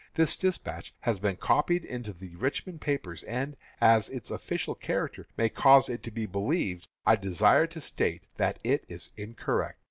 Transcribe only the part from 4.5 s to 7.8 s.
character may cause it to be believed, I desire to